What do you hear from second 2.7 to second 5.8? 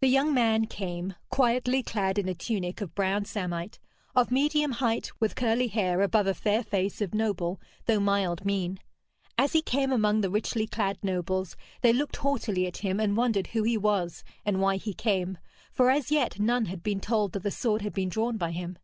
of brown samite, of medium height, with curly